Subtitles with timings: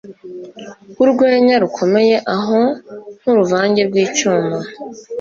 [1.03, 2.59] Urwenya rukomeye aho
[3.19, 4.57] nk'uruvange rw'icyuma